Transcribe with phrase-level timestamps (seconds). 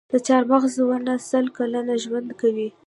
[0.11, 2.67] د چهارمغز ونه سل کاله ژوند کوي؟